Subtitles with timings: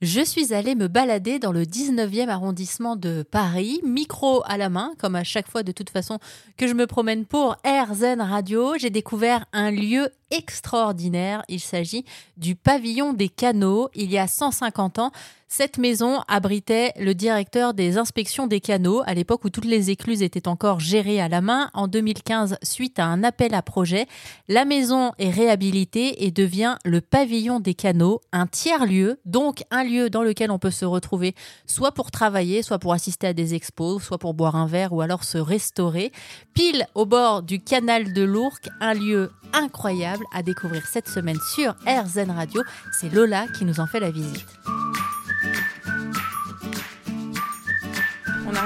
[0.00, 4.92] je suis allée me balader dans le 19e arrondissement de Paris, micro à la main,
[4.96, 6.20] comme à chaque fois de toute façon
[6.56, 8.74] que je me promène pour AirZen Radio.
[8.78, 11.42] J'ai découvert un lieu extraordinaire.
[11.48, 12.04] Il s'agit
[12.36, 13.88] du pavillon des canaux.
[13.94, 15.10] Il y a 150 ans,
[15.48, 20.22] cette maison abritait le directeur des inspections des canaux à l'époque où toutes les écluses
[20.22, 21.70] étaient encore gérées à la main.
[21.72, 24.06] En 2015, suite à un appel à projet,
[24.48, 30.10] la maison est réhabilitée et devient le pavillon des canaux, un tiers-lieu, donc un lieu
[30.10, 31.34] dans lequel on peut se retrouver
[31.66, 35.00] soit pour travailler, soit pour assister à des expos, soit pour boire un verre ou
[35.00, 36.12] alors se restaurer.
[36.52, 41.74] Pile au bord du canal de l'Ourcq, un lieu incroyable à découvrir cette semaine sur
[41.86, 42.62] RZN Radio.
[43.00, 44.44] C'est Lola qui nous en fait la visite.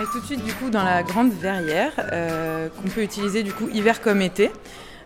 [0.02, 3.52] Arrive tout de suite du coup dans la grande verrière euh, qu'on peut utiliser du
[3.52, 4.51] coup hiver comme été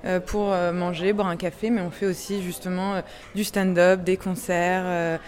[0.06, 3.02] euh, pour euh, manger, boire un café, mais on fait aussi justement
[3.34, 5.18] du stand-up, des concerts,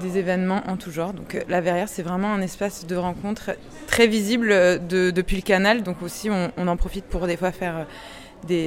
[0.00, 1.14] des événements en tout genre.
[1.14, 3.52] Donc la verrière c'est vraiment un espace de rencontre
[3.86, 7.86] très visible depuis le canal, donc aussi on, en profite pour des fois faire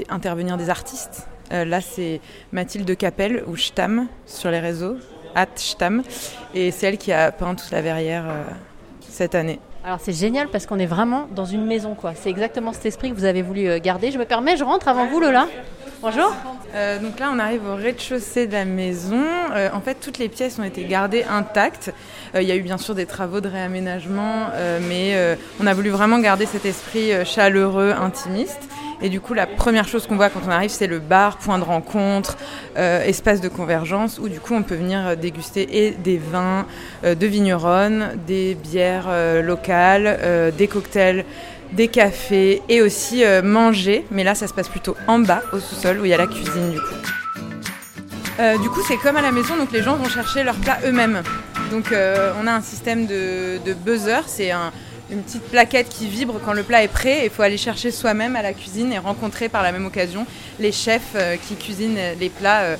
[0.09, 1.27] intervenir des artistes.
[1.51, 2.21] là c'est
[2.53, 4.97] Mathilde Capelle ou Stam sur les réseaux,
[5.35, 6.01] at Stam,
[6.55, 8.25] et c'est elle qui a peint toute la verrière
[9.01, 9.59] cette année.
[9.85, 12.11] Alors c'est génial parce qu'on est vraiment dans une maison quoi.
[12.13, 14.11] C'est exactement cet esprit que vous avez voulu euh, garder.
[14.11, 15.47] Je me permets, je rentre avant vous Lola.
[16.01, 16.33] Bonjour.
[16.75, 19.23] Euh, donc là on arrive au rez-de-chaussée de la maison.
[19.55, 21.93] Euh, en fait toutes les pièces ont été gardées intactes.
[22.35, 24.49] Il y a eu bien sûr des travaux de réaménagement,
[24.87, 25.17] mais
[25.59, 28.69] on a voulu vraiment garder cet esprit chaleureux, intimiste.
[29.01, 31.57] Et du coup, la première chose qu'on voit quand on arrive, c'est le bar, point
[31.57, 32.37] de rencontre,
[32.77, 36.65] euh, espace de convergence, où du coup, on peut venir déguster et des vins
[37.05, 41.25] euh, de vigneronnes, des bières euh, locales, des cocktails
[41.71, 44.03] des cafés et aussi manger.
[44.09, 46.25] Mais là, ça se passe plutôt en bas, au sous-sol, où il y a la
[46.25, 48.59] cuisine du coup.
[48.59, 51.21] du coup, c'est comme à la maison, donc les gens vont chercher leurs plats eux-mêmes.
[51.69, 54.71] Donc, on a un système de, de buzzer, c'est un,
[55.11, 57.21] une petite plaquette qui vibre quand le plat est prêt.
[57.23, 60.25] Il faut aller chercher soi-même à la cuisine et rencontrer par la même occasion
[60.59, 62.75] les chefs euh, qui cuisinent les plats, euh,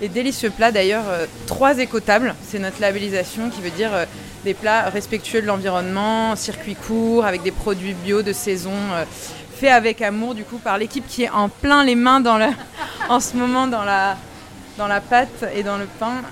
[0.00, 2.34] les délicieux plats d'ailleurs, euh, trois écotables.
[2.42, 3.90] C'est notre labellisation qui veut dire
[4.44, 8.72] des plats respectueux de l'environnement, circuit court, avec des produits bio de saison,
[9.56, 12.22] faits avec amour du coup par l'équipe qui est en plein les mains
[13.08, 16.22] en ce moment dans la pâte et dans le pain.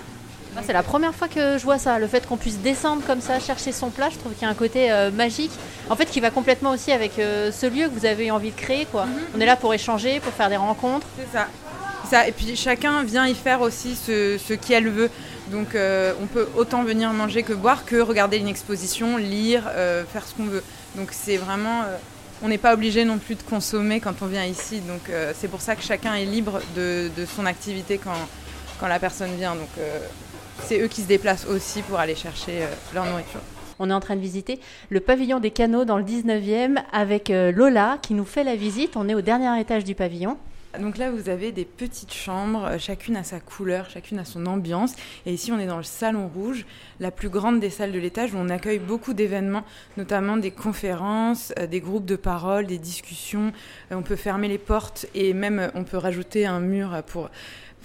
[0.58, 3.20] Ah, c'est la première fois que je vois ça, le fait qu'on puisse descendre comme
[3.20, 5.50] ça, chercher son plat, je trouve qu'il y a un côté euh, magique,
[5.90, 8.52] en fait qui va complètement aussi avec euh, ce lieu que vous avez eu envie
[8.52, 8.86] de créer.
[8.86, 9.04] Quoi.
[9.04, 9.12] Mhm.
[9.36, 11.06] On est là pour échanger, pour faire des rencontres.
[11.18, 11.48] C'est ça.
[12.08, 12.26] ça.
[12.26, 15.10] Et puis chacun vient y faire aussi ce, ce qu'elle veut.
[15.48, 19.64] Donc euh, on peut autant venir manger que boire, que regarder une exposition, lire,
[20.12, 20.64] faire ce qu'on veut.
[20.94, 21.82] Donc c'est vraiment
[22.42, 24.80] on n'est pas obligé non plus de consommer quand on vient ici.
[24.80, 25.02] Donc
[25.38, 28.26] c'est pour ça que chacun est libre de, de son activité quand,
[28.80, 29.54] quand la personne vient.
[29.54, 29.70] Donc
[30.62, 33.40] c'est eux qui se déplacent aussi pour aller chercher euh, leur nourriture.
[33.78, 34.58] On est en train de visiter
[34.88, 38.96] le pavillon des canaux dans le 19e avec euh, Lola qui nous fait la visite.
[38.96, 40.38] On est au dernier étage du pavillon.
[40.80, 44.44] Donc là, vous avez des petites chambres, euh, chacune a sa couleur, chacune a son
[44.46, 44.94] ambiance.
[45.24, 46.66] Et ici, on est dans le salon rouge,
[47.00, 49.64] la plus grande des salles de l'étage où on accueille beaucoup d'événements,
[49.96, 53.52] notamment des conférences, des groupes de parole, des discussions.
[53.90, 57.30] On peut fermer les portes et même on peut rajouter un mur pour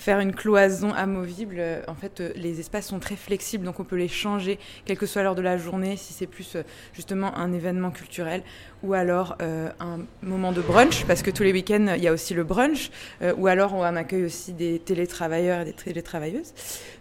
[0.02, 3.84] faire une cloison amovible, euh, en fait, euh, les espaces sont très flexibles, donc on
[3.84, 7.38] peut les changer, quelle que soit l'heure de la journée, si c'est plus euh, justement
[7.38, 8.42] un événement culturel,
[8.82, 9.38] ou alors
[9.80, 12.90] un moment de brunch, parce que tous les week-ends, il y a aussi le brunch,
[13.38, 16.52] ou alors on accueille aussi des télétravailleurs et des télétravailleuses.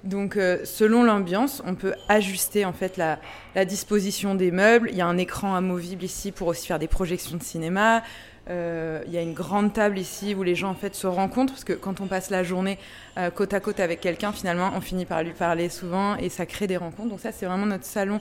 [0.05, 3.19] Donc, selon l'ambiance, on peut ajuster en fait la,
[3.55, 4.91] la disposition des meubles.
[4.93, 8.03] Il y a un écran amovible ici pour aussi faire des projections de cinéma.
[8.50, 11.53] Euh, il y a une grande table ici où les gens en fait se rencontrent
[11.53, 12.78] parce que quand on passe la journée
[13.16, 16.47] euh, côte à côte avec quelqu'un, finalement, on finit par lui parler souvent et ça
[16.47, 17.11] crée des rencontres.
[17.11, 18.21] Donc ça, c'est vraiment notre salon,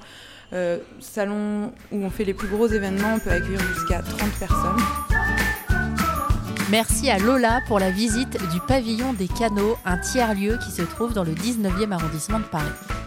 [0.53, 3.15] euh, salon où on fait les plus gros événements.
[3.15, 4.77] On peut accueillir jusqu'à 30 personnes.
[6.69, 11.13] Merci à Lola pour la visite du pavillon des canaux, un tiers-lieu qui se trouve
[11.13, 12.98] dans le 19e arrondissement de Paris.